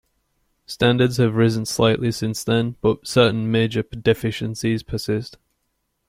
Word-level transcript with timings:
Standards 0.65 1.17
have 1.17 1.35
risen 1.35 1.63
slightly 1.67 2.11
since 2.11 2.43
then, 2.43 2.75
but 2.81 3.05
certain 3.05 3.51
major 3.51 3.83
deficiencies 3.83 4.81
persist. 4.81 5.37